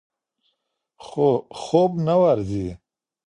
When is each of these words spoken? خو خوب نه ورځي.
خو 1.05 1.27
خوب 1.61 1.91
نه 2.07 2.15
ورځي. 2.21 2.67